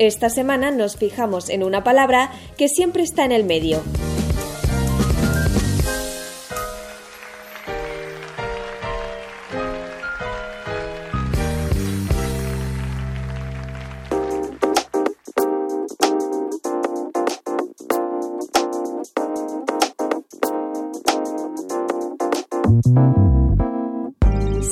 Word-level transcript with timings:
Esta 0.00 0.30
semana 0.30 0.70
nos 0.70 0.96
fijamos 0.96 1.50
en 1.50 1.62
una 1.62 1.84
palabra 1.84 2.30
que 2.56 2.68
siempre 2.68 3.02
está 3.02 3.26
en 3.26 3.32
el 3.32 3.44
medio. 3.44 3.82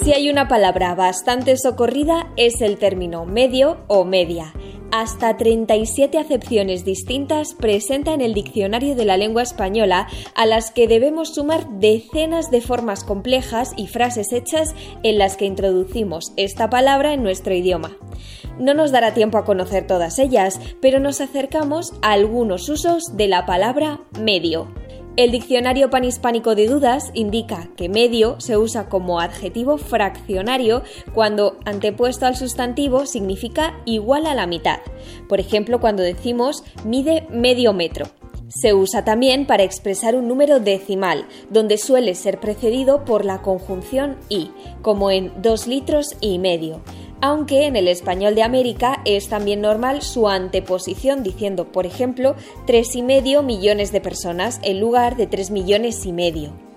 Si 0.03 0.15
hay 0.15 0.31
una 0.31 0.49
palabra 0.49 0.95
bastante 0.95 1.59
socorrida 1.59 2.33
es 2.39 2.63
el 2.63 2.79
término 2.79 3.27
medio 3.27 3.85
o 3.89 4.07
media. 4.07 4.55
Hasta 4.91 5.37
37 5.37 6.17
acepciones 6.17 6.83
distintas 6.87 7.53
presenta 7.53 8.15
en 8.15 8.23
el 8.23 8.33
diccionario 8.33 8.97
de 8.97 9.05
la 9.05 9.19
lengua 9.19 9.43
española, 9.43 10.09
a 10.35 10.47
las 10.47 10.71
que 10.71 10.89
debemos 10.89 11.35
sumar 11.35 11.69
decenas 11.79 12.51
de 12.51 12.63
formas 12.63 13.05
complejas 13.05 13.73
y 13.77 13.87
frases 13.87 14.33
hechas 14.33 14.75
en 15.03 15.19
las 15.19 15.37
que 15.37 15.45
introducimos 15.45 16.33
esta 16.37 16.71
palabra 16.71 17.13
en 17.13 17.23
nuestro 17.23 17.55
idioma. 17.55 17.99
No 18.59 18.73
nos 18.73 18.91
dará 18.91 19.13
tiempo 19.13 19.37
a 19.37 19.45
conocer 19.45 19.87
todas 19.87 20.19
ellas, 20.19 20.59
pero 20.81 21.01
nos 21.01 21.21
acercamos 21.21 21.93
a 22.01 22.13
algunos 22.13 22.71
usos 22.71 23.15
de 23.15 23.29
la 23.29 23.45
palabra 23.45 24.01
medio. 24.19 24.69
El 25.19 25.33
diccionario 25.33 25.91
panhispánico 25.91 26.55
de 26.55 26.69
dudas 26.69 27.11
indica 27.13 27.69
que 27.77 27.89
medio 27.89 28.39
se 28.39 28.57
usa 28.57 28.89
como 28.89 29.19
adjetivo 29.19 29.77
fraccionario 29.77 30.85
cuando 31.13 31.59
antepuesto 31.65 32.25
al 32.25 32.37
sustantivo 32.37 33.05
significa 33.05 33.83
igual 33.85 34.27
a 34.27 34.35
la 34.37 34.47
mitad. 34.47 34.79
Por 35.29 35.41
ejemplo, 35.41 35.81
cuando 35.81 36.05
decimos 36.05 36.63
mide 36.85 37.27
medio 37.31 37.73
metro. 37.73 38.07
Se 38.47 38.75
usa 38.75 39.05
también 39.05 39.45
para 39.45 39.65
expresar 39.65 40.15
un 40.15 40.29
número 40.29 40.61
decimal, 40.61 41.27
donde 41.51 41.79
suele 41.79 42.15
ser 42.15 42.39
precedido 42.39 43.05
por 43.05 43.25
la 43.25 43.43
conjunción 43.43 44.19
y, 44.29 44.53
como 44.83 45.11
en 45.11 45.33
dos 45.43 45.67
litros 45.67 46.17
y 46.21 46.39
medio 46.39 46.81
aunque 47.21 47.67
en 47.67 47.77
el 47.77 47.89
español 47.89 48.35
de 48.35 48.43
América 48.43 49.01
es 49.05 49.29
también 49.29 49.61
normal 49.61 50.03
su 50.03 50.29
anteposición 50.29 51.23
diciendo, 51.23 51.73
por 51.73 51.87
ejemplo, 51.87 52.37
tres 52.67 52.95
y 52.97 53.03
medio 53.03 53.43
millones 53.43 53.93
de 53.93 54.01
personas 54.01 54.61
en 54.63 54.81
lugar 54.81 55.17
de 55.17 55.27
tres 55.27 55.51
millones 55.51 56.07
y 56.07 56.13
medio. 56.13 56.68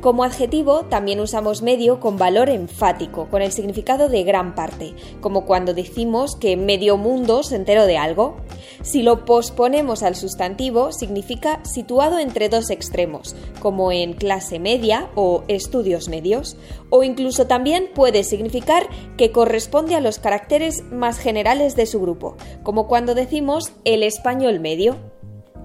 Como 0.00 0.24
adjetivo 0.24 0.84
también 0.84 1.20
usamos 1.20 1.62
medio 1.62 2.00
con 2.00 2.18
valor 2.18 2.50
enfático, 2.50 3.28
con 3.28 3.42
el 3.42 3.50
significado 3.50 4.08
de 4.08 4.22
gran 4.24 4.54
parte, 4.54 4.94
como 5.20 5.46
cuando 5.46 5.74
decimos 5.74 6.36
que 6.36 6.56
medio 6.56 6.96
mundo 6.96 7.42
se 7.42 7.56
enteró 7.56 7.86
de 7.86 7.96
algo. 7.96 8.36
Si 8.82 9.02
lo 9.02 9.24
posponemos 9.24 10.02
al 10.02 10.14
sustantivo, 10.14 10.92
significa 10.92 11.64
situado 11.64 12.18
entre 12.18 12.48
dos 12.48 12.70
extremos, 12.70 13.34
como 13.60 13.90
en 13.90 14.12
clase 14.12 14.58
media 14.58 15.08
o 15.14 15.44
estudios 15.48 16.08
medios, 16.08 16.56
o 16.90 17.02
incluso 17.02 17.46
también 17.46 17.88
puede 17.94 18.22
significar 18.22 18.88
que 19.16 19.32
corresponde 19.32 19.94
a 19.94 20.00
los 20.00 20.18
caracteres 20.18 20.84
más 20.92 21.18
generales 21.18 21.74
de 21.74 21.86
su 21.86 22.00
grupo, 22.00 22.36
como 22.62 22.86
cuando 22.86 23.14
decimos 23.14 23.72
el 23.84 24.02
español 24.02 24.60
medio. 24.60 25.15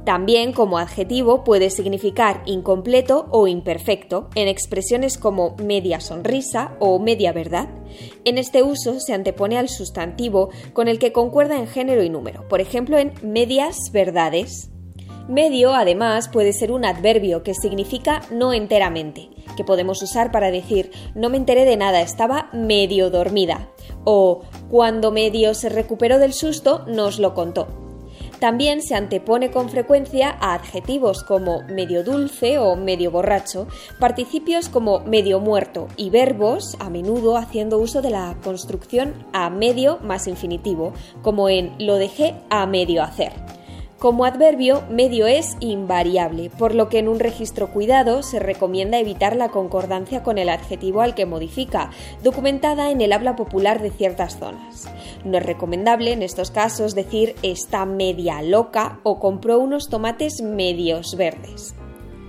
También 0.05 0.51
como 0.51 0.79
adjetivo 0.79 1.43
puede 1.43 1.69
significar 1.69 2.41
incompleto 2.45 3.27
o 3.29 3.47
imperfecto 3.47 4.29
en 4.33 4.47
expresiones 4.47 5.17
como 5.17 5.55
media 5.57 5.99
sonrisa 5.99 6.75
o 6.79 6.97
media 6.97 7.33
verdad. 7.33 7.69
En 8.25 8.39
este 8.39 8.63
uso 8.63 8.99
se 8.99 9.13
antepone 9.13 9.59
al 9.59 9.69
sustantivo 9.69 10.49
con 10.73 10.87
el 10.87 10.97
que 10.97 11.11
concuerda 11.11 11.57
en 11.57 11.67
género 11.67 12.03
y 12.03 12.09
número, 12.09 12.47
por 12.47 12.61
ejemplo 12.61 12.97
en 12.97 13.13
medias 13.21 13.77
verdades. 13.91 14.71
Medio, 15.27 15.73
además, 15.75 16.29
puede 16.29 16.51
ser 16.51 16.71
un 16.71 16.83
adverbio 16.83 17.43
que 17.43 17.53
significa 17.53 18.21
no 18.31 18.53
enteramente, 18.53 19.29
que 19.55 19.63
podemos 19.63 20.01
usar 20.01 20.31
para 20.31 20.49
decir 20.49 20.91
no 21.13 21.29
me 21.29 21.37
enteré 21.37 21.63
de 21.63 21.77
nada, 21.77 22.01
estaba 22.01 22.49
medio 22.53 23.11
dormida, 23.11 23.69
o 24.03 24.41
cuando 24.69 25.11
medio 25.11 25.53
se 25.53 25.69
recuperó 25.69 26.17
del 26.17 26.33
susto 26.33 26.85
nos 26.87 27.19
lo 27.19 27.35
contó. 27.35 27.80
También 28.41 28.81
se 28.81 28.95
antepone 28.95 29.51
con 29.51 29.69
frecuencia 29.69 30.35
a 30.39 30.55
adjetivos 30.55 31.23
como 31.23 31.61
medio 31.67 32.03
dulce 32.03 32.57
o 32.57 32.75
medio 32.75 33.11
borracho, 33.11 33.67
participios 33.99 34.67
como 34.67 35.01
medio 35.01 35.39
muerto 35.39 35.87
y 35.95 36.09
verbos, 36.09 36.75
a 36.79 36.89
menudo 36.89 37.37
haciendo 37.37 37.77
uso 37.77 38.01
de 38.01 38.09
la 38.09 38.35
construcción 38.43 39.13
a 39.31 39.51
medio 39.51 39.99
más 39.99 40.25
infinitivo, 40.25 40.91
como 41.21 41.49
en 41.49 41.75
lo 41.77 41.97
dejé 41.97 42.33
a 42.49 42.65
medio 42.65 43.03
hacer. 43.03 43.31
Como 44.01 44.25
adverbio, 44.25 44.81
medio 44.89 45.27
es 45.27 45.55
invariable, 45.59 46.49
por 46.49 46.73
lo 46.73 46.89
que 46.89 46.97
en 46.97 47.07
un 47.07 47.19
registro 47.19 47.71
cuidado 47.71 48.23
se 48.23 48.39
recomienda 48.39 48.97
evitar 48.97 49.35
la 49.35 49.49
concordancia 49.49 50.23
con 50.23 50.39
el 50.39 50.49
adjetivo 50.49 51.01
al 51.01 51.13
que 51.13 51.27
modifica, 51.27 51.91
documentada 52.23 52.89
en 52.89 53.01
el 53.01 53.13
habla 53.13 53.35
popular 53.35 53.79
de 53.79 53.91
ciertas 53.91 54.39
zonas. 54.39 54.89
No 55.23 55.37
es 55.37 55.45
recomendable 55.45 56.13
en 56.13 56.23
estos 56.23 56.49
casos 56.49 56.95
decir 56.95 57.35
está 57.43 57.85
media 57.85 58.41
loca 58.41 58.99
o 59.03 59.19
compró 59.19 59.59
unos 59.59 59.87
tomates 59.87 60.41
medios 60.41 61.15
verdes. 61.15 61.75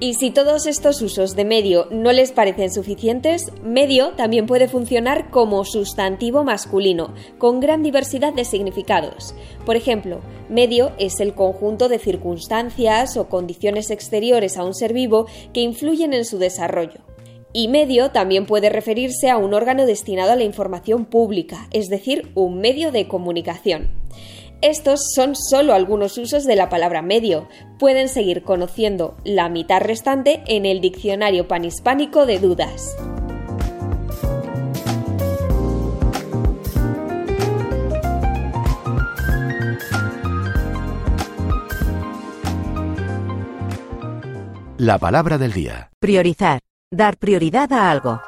Y 0.03 0.15
si 0.15 0.33
todos 0.33 0.67
estos 0.67 1.01
usos 1.01 1.37
de 1.37 1.45
medio 1.45 1.87
no 1.93 2.11
les 2.11 2.33
parecen 2.33 2.73
suficientes, 2.73 3.53
medio 3.63 4.15
también 4.15 4.47
puede 4.47 4.67
funcionar 4.67 5.31
como 5.31 5.65
sustantivo 5.65 6.43
masculino, 6.43 7.15
con 7.39 7.61
gran 7.61 7.85
diversidad 7.85 8.35
de 8.35 8.45
significados. 8.45 9.33
Por 9.65 9.77
ejemplo, 9.77 10.19
medio 10.49 10.91
es 10.99 11.21
el 11.21 11.35
conjunto 11.35 11.89
de 11.89 12.01
circunstancias 12.01 13.17
o 13.17 13.29
condiciones 13.29 13.93
exteriores 13.93 14.57
a 14.57 14.65
un 14.65 14.75
ser 14.75 14.93
vivo 14.93 15.27
que 15.55 15.61
influyen 15.61 16.15
en 16.15 16.25
su 16.25 16.39
desarrollo. 16.39 16.99
Y 17.53 17.69
medio 17.69 18.11
también 18.11 18.47
puede 18.47 18.71
referirse 18.71 19.31
a 19.31 19.37
un 19.37 19.55
órgano 19.55 19.87
destinado 19.87 20.33
a 20.33 20.37
la 20.37 20.43
información 20.43 21.05
pública, 21.05 21.69
es 21.71 21.89
decir, 21.89 22.33
un 22.35 22.59
medio 22.59 22.91
de 22.91 23.07
comunicación. 23.07 23.93
Estos 24.63 25.13
son 25.13 25.35
solo 25.35 25.75
algunos 25.75 26.17
usos 26.19 26.45
de 26.45 26.55
la 26.55 26.69
palabra 26.69 27.03
medio. 27.03 27.49
Pueden 27.81 28.09
seguir 28.09 28.45
conociendo 28.45 29.17
la 29.25 29.49
mitad 29.49 29.81
restante 29.81 30.45
en 30.47 30.67
el 30.67 30.81
diccionario 30.81 31.49
panhispánico 31.49 32.27
de 32.27 32.39
dudas. 32.39 32.97
La 44.79 44.99
palabra 44.99 45.39
del 45.39 45.53
día. 45.53 45.91
Priorizar. 45.99 46.61
Dar 46.89 47.17
prioridad 47.17 47.73
a 47.73 47.91
algo. 47.91 48.23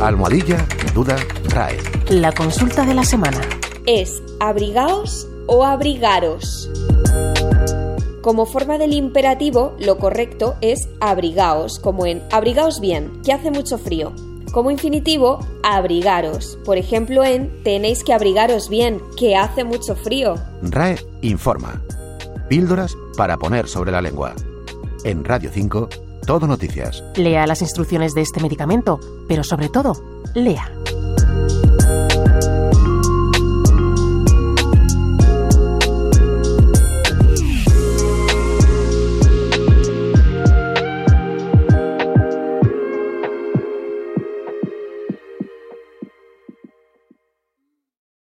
Almohadilla, 0.00 0.64
duda, 0.94 1.16
trae. 1.48 1.95
La 2.10 2.30
consulta 2.30 2.86
de 2.86 2.94
la 2.94 3.02
semana. 3.02 3.40
¿Es 3.84 4.22
abrigaos 4.38 5.26
o 5.48 5.64
abrigaros? 5.64 6.70
Como 8.22 8.46
forma 8.46 8.78
del 8.78 8.92
imperativo, 8.92 9.74
lo 9.80 9.98
correcto 9.98 10.54
es 10.60 10.88
abrigaos, 11.00 11.80
como 11.80 12.06
en 12.06 12.22
abrigaos 12.30 12.78
bien, 12.78 13.20
que 13.24 13.32
hace 13.32 13.50
mucho 13.50 13.76
frío. 13.76 14.12
Como 14.52 14.70
infinitivo, 14.70 15.40
abrigaros. 15.64 16.56
Por 16.64 16.78
ejemplo, 16.78 17.24
en 17.24 17.64
tenéis 17.64 18.04
que 18.04 18.12
abrigaros 18.12 18.68
bien, 18.68 19.02
que 19.18 19.34
hace 19.34 19.64
mucho 19.64 19.96
frío. 19.96 20.36
RAE 20.62 20.98
informa. 21.22 21.82
Píldoras 22.48 22.96
para 23.16 23.36
poner 23.36 23.66
sobre 23.66 23.90
la 23.90 24.00
lengua. 24.00 24.32
En 25.02 25.24
Radio 25.24 25.50
5, 25.52 25.88
Todo 26.24 26.46
Noticias. 26.46 27.02
Lea 27.16 27.48
las 27.48 27.62
instrucciones 27.62 28.14
de 28.14 28.20
este 28.20 28.40
medicamento, 28.40 29.00
pero 29.26 29.42
sobre 29.42 29.68
todo, 29.68 29.94
lea. 30.34 30.70
Música 31.48 32.15